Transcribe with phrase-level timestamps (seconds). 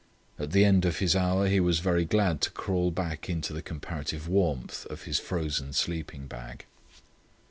[0.39, 3.61] At the end of his hour he was very glad to crawl back into the
[3.61, 6.65] comparative warmth of his frozen sleeping bag.